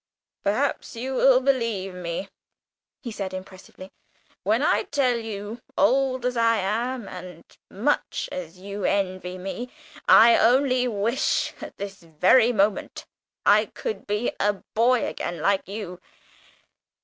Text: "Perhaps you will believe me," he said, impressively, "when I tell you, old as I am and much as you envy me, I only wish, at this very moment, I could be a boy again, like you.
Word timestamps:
"Perhaps 0.41 0.95
you 0.95 1.13
will 1.13 1.39
believe 1.41 1.93
me," 1.93 2.27
he 3.03 3.11
said, 3.11 3.35
impressively, 3.35 3.91
"when 4.41 4.63
I 4.63 4.85
tell 4.85 5.19
you, 5.19 5.61
old 5.77 6.25
as 6.25 6.35
I 6.35 6.57
am 6.57 7.07
and 7.07 7.43
much 7.69 8.27
as 8.31 8.57
you 8.57 8.83
envy 8.83 9.37
me, 9.37 9.69
I 10.09 10.35
only 10.39 10.87
wish, 10.87 11.53
at 11.61 11.77
this 11.77 11.99
very 12.01 12.51
moment, 12.51 13.05
I 13.45 13.67
could 13.67 14.07
be 14.07 14.31
a 14.39 14.53
boy 14.73 15.05
again, 15.05 15.39
like 15.39 15.67
you. 15.67 16.01